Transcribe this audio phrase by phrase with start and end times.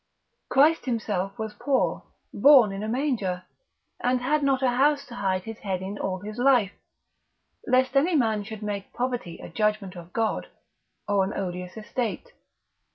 [0.49, 2.01] Christ himself was poor,
[2.33, 3.43] born in a manger,
[3.99, 6.71] and had not a house to hide his head in all his life,
[7.67, 10.47] lest any man should make poverty a judgment of God,
[11.07, 12.33] or an odious estate.